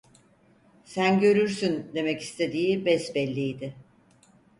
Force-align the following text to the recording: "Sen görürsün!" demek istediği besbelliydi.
"Sen 0.85 1.19
görürsün!" 1.19 1.91
demek 1.95 2.21
istediği 2.21 2.85
besbelliydi. 2.85 3.73